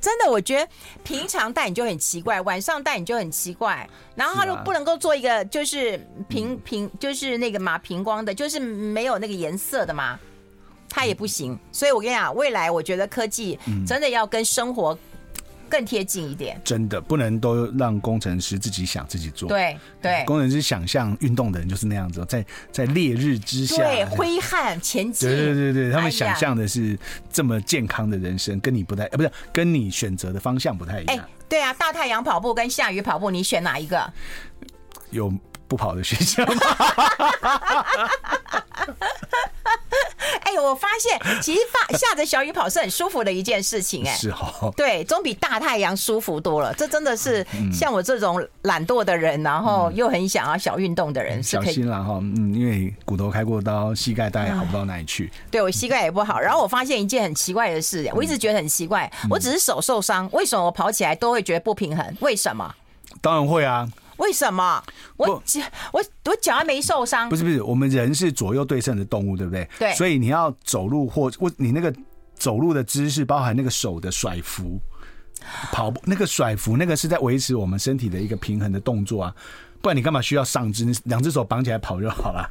[0.00, 0.68] 真的，我觉得
[1.02, 3.88] 平常戴你就很奇怪，晚上戴你就很奇怪。
[4.14, 5.98] 然后他就不能够做一个就是
[6.28, 10.20] 平平，就是那个嘛平光的，就是没有那个颜色的嘛，
[10.88, 11.58] 它也不行。
[11.72, 14.96] 所以我跟你讲，未来我觉得科技真的要跟生活。
[15.66, 19.48] 更贴近一点，真的不能都让工程师自己想自己做。
[19.48, 25.28] 对对，工程师想象运动的人就是那样子，在在烈日之下，对，挥汗前进。
[25.28, 26.96] 对对对对，他们想象的是
[27.32, 31.16] 这么健康的人生，跟你不太，呃，不是跟你选择的方向不太一样。
[31.16, 34.12] 哎，对啊，大太阳跑步跟下雨跑步，你选哪一个？
[35.10, 35.32] 有
[35.68, 36.54] 不跑的学校吗？
[40.40, 46.72] 哎、欸，我发现其实发下着小雨跑是很舒服的一件事情，哎，是哦，对，总比大太阳舒服多了。
[46.74, 51.66] 这真的是像我这种懒惰的人，然后又很想要小运动的人，是可以。
[51.66, 55.32] 小心了哈，嗯，因为骨头开过刀，膝盖大概好不到哪里去。
[55.50, 56.38] 对，我膝盖也不好。
[56.38, 62.16] 然后我发现一件很奇怪的事，我一直觉得很奇怪，我只是手受伤，为什么我跑起来都会觉得不平衡？
[62.20, 62.74] 为什么？
[63.20, 63.88] 当然会啊。
[64.16, 64.82] 为什么
[65.16, 65.60] 我脚
[65.92, 67.28] 我我脚还没受伤？
[67.28, 69.68] 不是不是，我们人是左右对称的动物，对不对？
[69.78, 69.92] 对。
[69.94, 71.94] 所以你要走路或我你那个
[72.34, 74.80] 走路的姿势，包含那个手的甩幅、
[75.72, 79.34] 跑步那个甩幅，那个是在维持我们身体的一个平衡的动作啊。
[79.80, 80.84] 不然你干嘛需要上肢？
[80.84, 82.50] 你两只手绑起来跑就好了。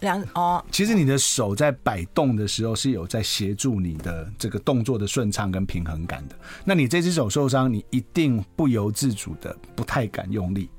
[0.00, 6.36] 两哦，其实你的手在摆动的时候是有在协助你的这个动作的顺畅跟平衡感的。
[6.64, 10.70] 那你这只手受伤，你一定不由自主的不太敢用力，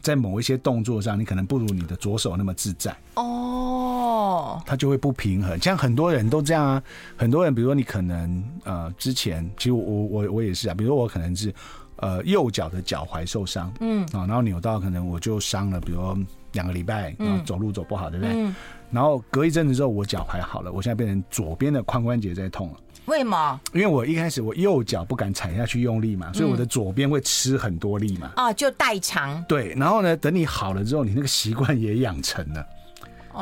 [0.00, 5.56] 在某一些动作上，你可能不如你的左手那么自在哦，它就会不平衡。
[5.60, 6.82] 像很多人都这样啊，
[7.16, 11.54] 很多人比如说你可能呃之前，其实我我我也是啊，比如说我可能是
[11.96, 16.18] 呃右脚的脚踝受伤，嗯啊，然后扭到可能我就伤了，比如说。
[16.52, 18.34] 两个礼拜，然后走路走不好，对不对？
[18.34, 18.54] 嗯、
[18.90, 22.74] 然后隔一阵子之后，我脚还好了，我现在变成左边的髋关节在痛了。
[23.06, 23.60] 为什么？
[23.72, 28.28] 因为我一开始我右脚不敢踩下去用力嘛，所以我的左边会吃很多力嘛。
[28.36, 29.44] 啊、嗯哦，就代偿。
[29.48, 32.64] 对，然后呢，等你好了之后，你那个习惯也养成了，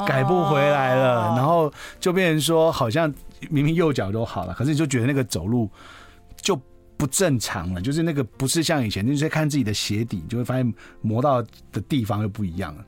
[0.07, 3.13] 改不回来了，哦、然后就变成说，好像
[3.51, 5.69] 明明右脚都好了，可是你就觉得那个走路
[6.41, 6.59] 就
[7.01, 11.41] 不正常了，就是那个不是像以前，你是看自己的鞋底，就会发现磨到
[11.73, 12.85] 的地方又不一样了。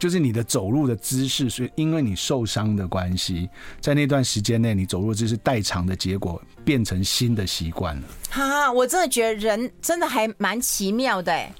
[0.00, 3.48] 就是你的走路的姿势，所以因为你受伤的关系，
[3.80, 8.02] 在那段时间内，你走路姿势代偿的结果，变成新的习惯了。
[8.30, 11.54] 哈，我真的觉得人真的还蛮奇妙的，哎，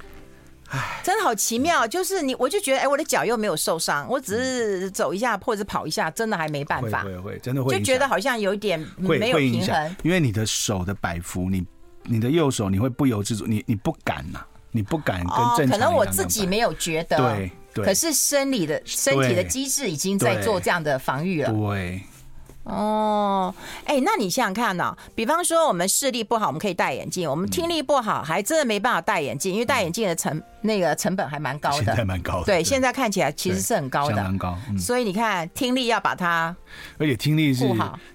[1.04, 1.86] 真的好奇妙。
[1.86, 9.96] 就是你，我就觉得，哎，我的脚又没有受伤，我只是走一下或者跑一下，真的还没办法，会会会，真的会，就觉得好像有一点没有平衡。
[10.02, 11.64] 因为你的手的摆幅，你
[12.04, 15.70] 你的右手，你会不由自主，你你不敢呐，你不敢跟正常、哦。
[15.70, 17.52] 可能我自己没有觉得，对。
[17.74, 21.50] 对，可是生理的身体的机制已经在做这样的防御了。
[21.50, 22.02] 对，
[22.64, 23.54] 哦，
[23.86, 24.98] 哎、欸，那你想想看呢、喔？
[25.14, 32.46] 比方说我们视力不好，我们可以戴眼镜；我们听力不好，还真的没办法戴眼镜，因为戴眼镜的成那个成本还蛮高的，现在蛮高的。
[32.46, 34.58] 对，现在看起来其实是很高的，相当高。
[34.70, 36.54] 嗯、所以你看，听力要把它，
[36.98, 37.66] 而且听力是。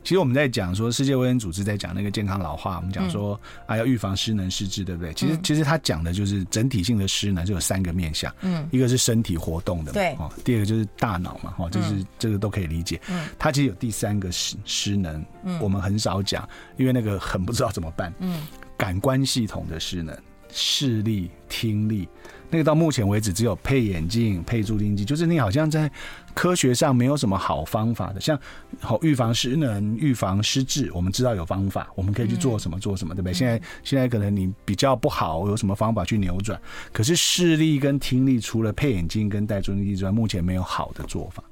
[0.03, 5.13] 其实我们在讲说，世界卫生组织在讲那个健康老化，我们讲说、嗯、啊，要预防失能失智，对不对？
[5.13, 8.33] 其实，其实他讲的就是整体性的失能，就有三个面向。
[8.41, 10.15] 嗯，一个是身体活动的，对。
[10.19, 12.99] 哦，第二个就是大脑嘛，哦，就是这个都可以理解。
[13.09, 15.25] 嗯，它其实有第三个失失能。
[15.43, 18.13] 嗯，我们很少讲，因为那个很不知道怎么办。
[18.19, 20.17] 嗯，感官系统的失能，
[20.51, 22.07] 视力、听力，
[22.49, 25.91] 那个到目前为止只有配眼镜、配助听器，就是你好像在
[26.33, 28.21] 科学上没有什么好方法的。
[28.21, 28.39] 像
[28.79, 33.33] 好预防失能、预防失智，我们知道有方法，我们可以去做什么做什么，对不对？
[33.33, 36.57] 现在现在可能你比较不好，有什么方法去扭转？
[36.93, 41.43] 可是视力跟听力，除了配眼镜跟戴助听器之外，目前没有好的做法。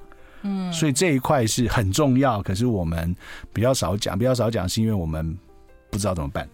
[0.44, 3.14] 嗯，所以这一块是很重要，可是我们
[3.52, 5.38] 比较少讲，比较少讲是因为我们
[5.90, 6.48] 不知道怎么办，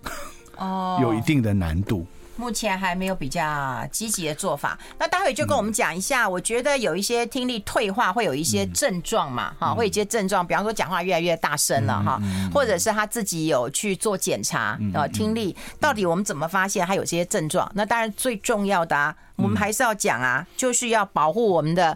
[0.57, 2.07] 哦， 有一定的难度。
[2.41, 4.75] 目前还没有比较积极的做法。
[4.97, 12.19] 那待会就跟我们讲一下，我觉得有一些听力退化会有一些症状嘛，哈，会有一些症状，比方说讲话越来越大声了哈，
[12.51, 17.71] 或者是他自己有去做检查啊，听力到底我们怎么发现他有这些症状？
[17.75, 21.95] 那当然最重要的啊，我们还是要讲啊，就是要保护我们的。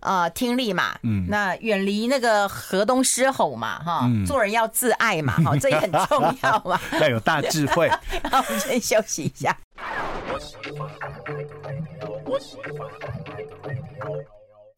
[0.00, 7.88] 呃，听力嘛，嗯，那远离那个河东狮吼嘛，哈，嗯、做人要自爱嘛，哈， 这也很重要嘛， 要有大智慧。
[8.30, 9.56] 好我们先休息一下。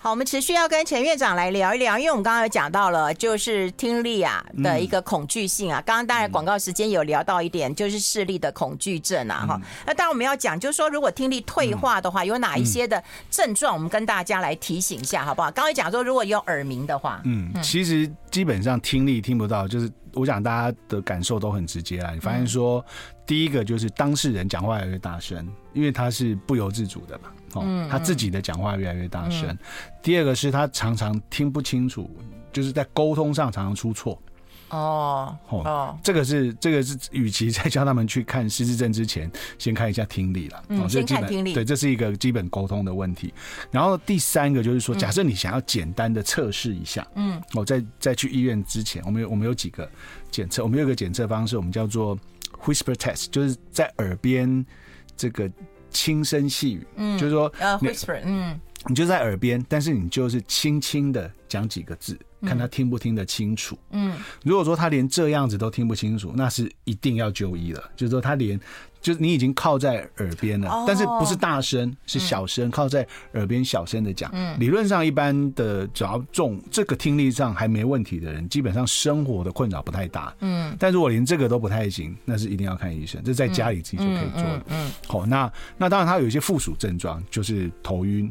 [0.03, 5.79] 好，我们持续要跟陈院长来聊一聊，因为我们刚刚有讲到了，就是听力啊的一个恐惧性啊。
[5.85, 9.45] 刚刚当然广告时间有聊到一点，就是视力的恐惧症啊。
[9.47, 15.51] 哈，那当然我们要讲，就是说如果听力退化的话，有哪一些的症状，我们跟大家来提醒一下，好不好？
[15.51, 22.11] 刚才讲说，如果有耳鸣的话，嗯，其实基本上听力听不到，就是我想大家的感受都很直接啊。
[22.15, 22.83] 你发现说，
[23.27, 27.25] 第一个就是当事人讲话越来越大声，因为他是不由自主的嘛。
[27.55, 29.49] 哦，他自己的讲话越来越大声。
[29.49, 29.59] 嗯、
[30.03, 32.11] 第二个是他常常听不清楚，
[32.53, 34.21] 就是在沟通上常常出错。
[34.71, 40.63] 哦哦，这个是这个是，与其在教他们去看失智症之前，先看一下听力了。
[40.69, 41.53] 嗯，先看听力。
[41.53, 43.35] 对，这是一个基本沟通的问题。
[43.73, 49.91] 然后第三个就是说，假设你想要简单的测试一下，嗯，我在在去医院之前，我们有我们有几个
[50.31, 52.17] 检测，我们有一个检测方式，我们叫做
[52.63, 54.65] whisper test，就是在耳边
[55.17, 55.51] 这个。
[55.91, 68.59] 轻声细语，嗯，就是说，呃，whisper，嗯，你就在耳边，但是你就是轻轻的讲几个字，看他听不听得清楚，嗯，如果说他连这样子都听不清楚，那是一定要就医了，就是说他连。
[69.03, 73.01] 就是你已经靠在耳边了，但是不是大声，是小声，靠在
[73.33, 74.31] 耳边小声的讲。
[74.35, 80.37] 嗯理论上，一般的只要重这个听力上还没问题的人，基本上生活的困扰不太大。
[80.41, 83.25] 嗯，但如果连这个都不太行，那是一定要看医生。
[83.25, 84.45] 这在家里自己就可以做。
[84.69, 88.31] 嗯，好，那那当然，他有一些附属症状，就是头晕，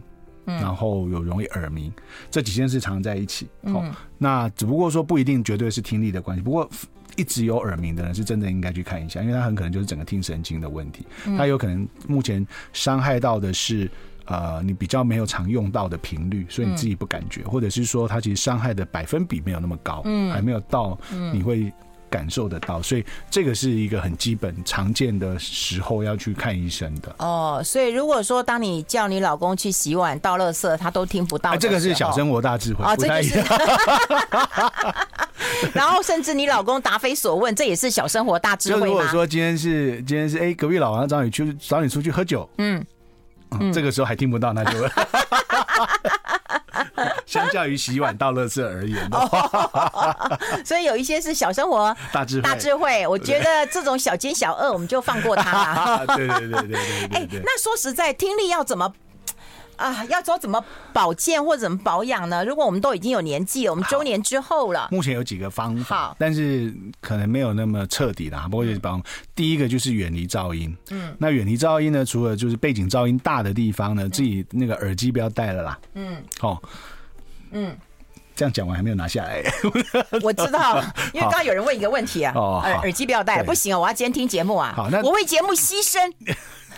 [0.56, 1.92] 然后有容易耳鸣，
[2.32, 3.48] 这几件事常在一起。
[3.66, 3.84] 好，
[4.18, 6.70] 那只不过说不一定绝对是听力的关系，不过。
[7.18, 11.06] 一直有耳鸣的人是真的应该去看一下，因为他很可能就是整个听神经的问题。
[11.38, 13.92] 他有可能目前伤害到的是
[14.24, 20.98] 呃你比较没有常用到的频率，所以你自己不感觉，或者是说他其实伤害的百分比没有那么高，嗯，还没有到
[21.34, 21.74] 你会
[22.10, 27.16] 感受得到，所以这个是一个很基本常见的时候要去看医生的。
[27.20, 33.46] 哦，所以如果说当你叫你老公去洗碗倒垃圾，他都听不到，这个是小生活大智慧，不太一样。
[35.74, 38.88] 然后甚至你老公答非所问，这也是小生活大智慧吗？
[38.88, 42.84] 如果说今天是今天是哎，隔壁老王找你去找你出去喝酒，嗯，
[43.60, 44.78] 嗯，这个时候还听不到，那就
[47.30, 53.06] 相较于洗碗倒垃圾而言的话， 所以有一些是小生活大智慧大智慧。
[53.08, 56.04] 我觉得这种小奸小恶，我们就放过他。
[56.18, 57.08] 对对对对对。
[57.14, 58.92] 哎，那说实在，听力要怎么？
[59.78, 60.62] 啊，要说怎么
[60.92, 62.44] 保健或者怎么保养呢？
[62.44, 68.46] 如果我们都已经有年纪了，我们中年之后了，目前有几个方法，但是可能没有那么彻底啦。
[68.52, 69.02] 不过就是帮
[69.34, 70.76] 第一个就是远离噪音。
[70.90, 75.80] 嗯，那远离噪音呢，除了就是背景噪音大的地方呢，自己那个耳机不要戴了啦。
[75.94, 76.62] 嗯，好，
[77.52, 77.76] 嗯，
[78.36, 79.44] 这样讲完还没有拿下来。
[80.24, 80.82] 我知道，
[81.14, 84.74] 因为刚刚有人问一个问题啊，耳耳机不要戴，不行啊，我要今天听节目啊。
[84.76, 86.00] 好，那我为节目牺牲。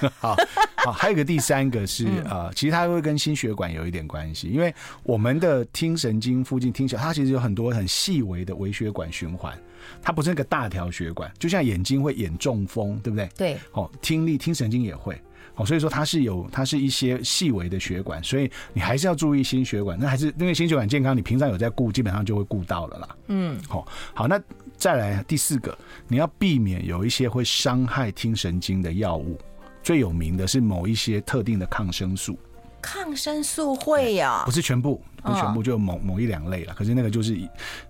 [0.18, 0.36] 好
[0.78, 4.74] 好，还有一个第三个是呃，其实它会跟心血管有一点关系，因为
[5.04, 9.56] 我们的听神经附近听起来，它其实有很多很细微的微血管循环，
[10.02, 13.30] 它不是那个大条血管，就像眼睛会眼中风，对不对？
[13.38, 13.58] 对。
[13.74, 15.22] 哦，听力听神经也会，
[15.62, 19.98] 哦，所以说它是有它是一些细微的血管，所以你还是要注意心血管。
[20.00, 23.16] 那还是因为心血管健康，你平常有在顾，基本上就会顾到了啦。
[23.28, 24.42] 嗯，好，好，那
[24.76, 29.38] 再来第四个，你要避免有一些会伤害听神经的药物，
[29.84, 32.38] 最有名的是某一些特定的抗生素。
[32.82, 36.74] 抗生素会呀，不是全部，不是全部，就某某一两类了。
[36.74, 37.38] 可是那个就是，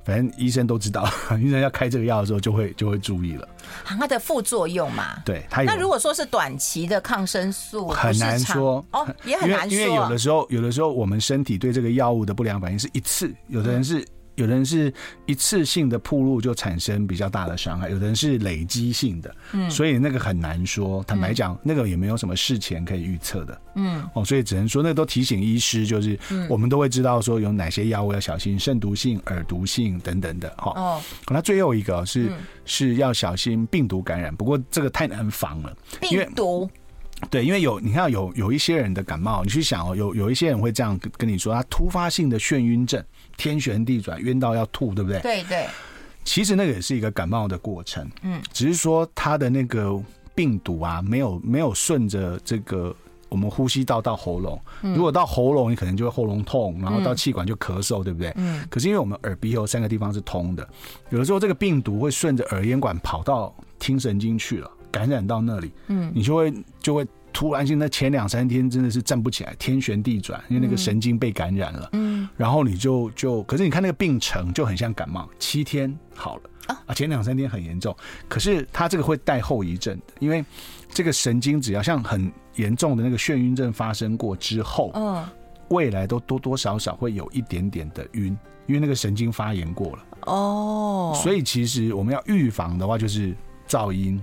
[0.04, 1.10] 反正医生都知道，
[1.42, 3.48] 医生要开这个药的时候，就会就会注意了。
[3.86, 5.68] 它的副作用嘛，对，它有。
[5.68, 14.06] 那如果说是短期的抗生素，很难说哦，也很难说，因为有的时候，有的时候我们身体对这个药物的不良反应是一次，有的人是。
[14.42, 14.92] 有的人是
[15.28, 21.04] 一次性的铺路就产生比较大的伤害，有的人是累积性的，嗯，所以那个很难说。
[21.04, 26.18] 坦白讲，那个也没有什么事前可以预测的，嗯，哦，所以只能说那都提醒医师，就是
[26.50, 30.74] 我们都会知道说有哪些药物要小心，肾毒性、耳毒性等等的，哈。
[30.76, 32.32] 哦，那最后一个是
[32.66, 36.68] 是要小心病毒感染，不过这个太难防了，病毒。
[37.30, 43.04] 对，因为有你看有有一些人的感冒，你去想哦，有有一些人会这样跟跟你说，他突发性的眩晕症。
[43.38, 45.20] 天旋地转，晕到要吐，对不对？
[45.22, 45.66] 对对。
[46.24, 50.00] 其实那个也是一个感冒的过程，嗯，只是说他的那个
[50.36, 52.96] 病毒啊，没有没有顺着这个
[53.30, 54.62] 我们呼吸道到喉咙。
[54.82, 58.32] 如果到喉咙，你可能就会喉咙痛，然后到气管就咳嗽，对不对？
[58.36, 58.64] 嗯。
[58.70, 60.68] 可是因为我们耳鼻喉三个地方是通的，
[61.10, 67.08] 有的时候这个病毒会顺着耳咽管跑到听神经去了，感染到那里，嗯，你就会就会。
[67.34, 71.90] 突然性那前两三天真的是站不起来，天旋地转，因为那个神经被感染了。
[71.94, 77.96] 嗯，然后你就就，可是你看那个病程就很像感冒，七天好了啊，前两三天很严重，
[78.28, 80.44] 可是它这个会带后遗症的，因为
[80.90, 85.26] 这个神经只要像很严重的那个眩晕症发生过之后，嗯，
[85.70, 88.38] 未来都多多少少会有一点点的晕，
[88.68, 90.06] 因为那个神经发炎过了。
[90.24, 93.34] 哦，所以其实我们要预防的话，就是
[93.70, 94.22] 噪音，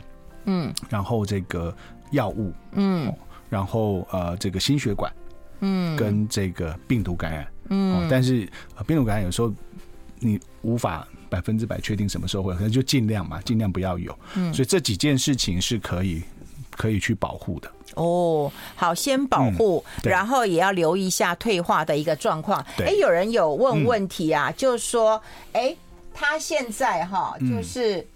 [0.48, 1.72] 嗯，然后这个。
[2.10, 3.14] 药物，嗯，
[3.50, 5.12] 然后呃，这个心血管，
[5.60, 8.48] 嗯，跟这个病毒感染，嗯，但是
[8.86, 9.52] 病毒感染有时候
[10.20, 16.22] 你无法百分之百确定什么时候会，可能就尽量嘛，尽量不要有，嗯，所以这几件事情是可以
[16.70, 17.70] 可以去保护的。
[17.96, 22.64] 哦，好，先保护，然后也要留意一下退化的一个状况。
[22.78, 25.22] 哎，有人有问问题啊，就是说，
[25.52, 25.76] 哎，
[26.14, 28.06] 他现在哈，就是，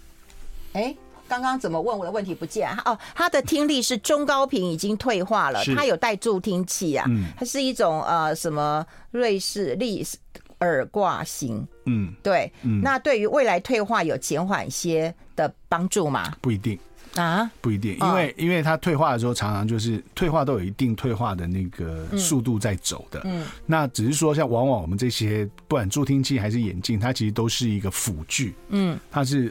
[0.73, 0.97] 哎。
[1.33, 2.99] 刚刚怎么问我的问题不见哦？
[3.15, 7.07] 他的听力是中高频已经退化了，他有带助听器啊，
[7.39, 10.07] 它是一种呃什么瑞士立
[10.61, 12.53] 耳挂型，嗯，对，
[12.83, 16.35] 那对于未来退化有减缓些的帮助吗？
[16.43, 16.79] 不一定。
[17.15, 29.51] 啊，不一定，因为因为它退化的时候常常就是退化都有一定退化的那个速度在走的，嗯，那只是说像往往我们这些不管助听器还是眼镜，它其实都是一个辅具，嗯，它是。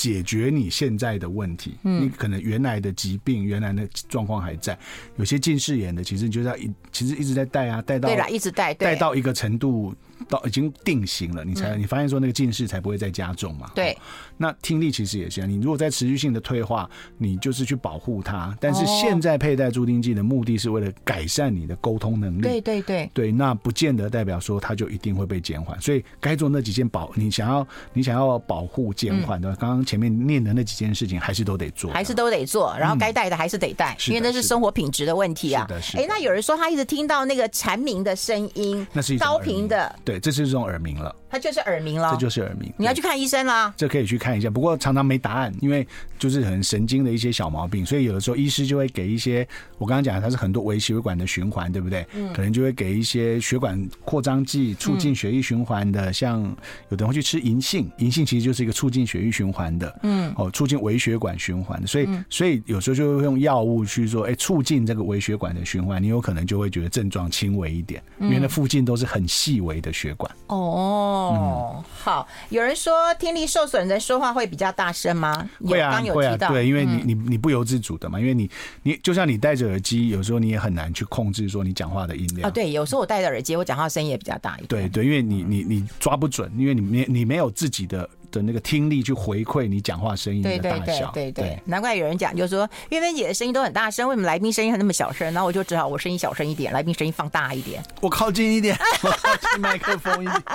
[0.00, 4.78] 解决你现在的问题，你可能原来的疾病、原来的状况还在。
[5.16, 9.94] 有些近视眼的，其实你就是要一，其实一直在戴啊，戴到对了，一直戴，戴到一个程度。
[10.28, 13.70] 到已经定型了，你才你发现说那个近视才不会再加重嘛？
[13.74, 13.96] 对。
[14.36, 18.56] 那听力其实也是，你如果在持续性的退化，你就是去保护它。
[18.58, 22.42] 但是现在佩戴助听器的目的是为了改善你的沟通能力。
[22.42, 23.10] 对对对。
[23.12, 25.78] 对，那不见得代表说它就一定会被减缓。
[25.80, 32.74] 所以该做那几件保，你想要你想要保护减缓的，刚刚前面念的那几件事情还是都得做，还是都得做。
[32.78, 35.66] 然后该戴的还是得戴，因为那是生活品质的问题啊。
[35.94, 39.94] 哎，那有人说他一直听到那个蝉鸣的声音，那是高频的。
[40.10, 42.72] 对，这是这种耳鸣了，它就是耳鸣了，这就是耳鸣。
[42.76, 45.86] 你要去看医生啦，这可以去看一下，不过常常没答案，因为
[46.18, 49.46] 就是很神经的一些小毛病，所以有的时候医师就会给一些，
[49.78, 52.04] 我刚刚讲的，它是很多微血管的循环，对不对？
[52.14, 56.42] 嗯，可能就会给一些血管扩张剂，促进血液循环的，像
[56.88, 70.30] 有的人会去吃银杏，银杏其实就是一个促进血液循环的，嗯，哦，促进微血管循环的，所以所以有时候就会用药物去说，哎，促进这个微血管的循环，你有可能就会觉得症状轻微一点，因为那附近都是很细微的血管。
[70.48, 71.18] 哦。
[71.20, 75.48] 哦，嗯、好，有人说听力受损的说话会比较大声吗？
[75.64, 78.50] 会啊，刚有会啊，对，因为你你你不由自主的嘛，因为你
[78.82, 82.50] 你就像你戴着耳机，有时候你也很难去控制说你讲话的音量啊。
[82.50, 84.68] 对，有时候我戴着耳机，我讲话声音也比较大一点。
[84.68, 88.08] 对对，因为你你你抓不准，因为你没你没有自己的。
[88.30, 95.32] 的那个听力去回馈你讲话声音的大小，对对对，对，对，难怪有人讲，就是说岳芬姐的声音都很大声，为什么来宾声音还那么小声？
[95.32, 100.42] 然后我就只好我声音小声一点，来宾声音放大一点，我靠近一点， 我靠近麦克风一点。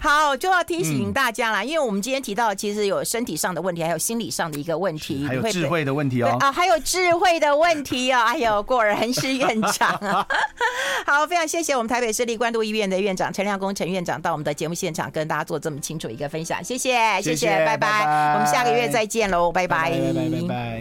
[0.00, 6.36] 好，就要提醒大家啦，嗯、因为我们今天提到，其实有身体上的问题，还有心理上的一个问题，还有智慧的问题哦。
[6.40, 8.20] 啊，还有智慧的问题哦。
[8.26, 10.26] 哎呦，果然是院长啊！
[11.06, 16.62] 好，非常谢谢我们台北市立关渡医院的院长陈亮公陈院长到我们的节目现场，跟大家做这么清楚一个分享。
[16.62, 20.76] 谢谢，谢谢，拜拜，我们下个月再见喽，拜拜，拜拜，拜拜。